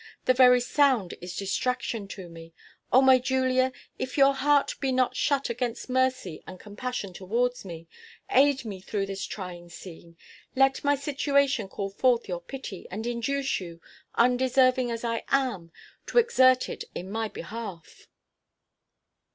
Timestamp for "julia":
3.19-3.71